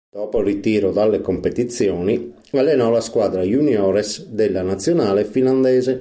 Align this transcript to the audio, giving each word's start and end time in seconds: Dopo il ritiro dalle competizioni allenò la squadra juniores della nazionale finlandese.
Dopo 0.13 0.39
il 0.39 0.45
ritiro 0.45 0.91
dalle 0.91 1.21
competizioni 1.21 2.33
allenò 2.53 2.89
la 2.89 2.99
squadra 3.01 3.43
juniores 3.43 4.25
della 4.25 4.61
nazionale 4.63 5.23
finlandese. 5.25 5.89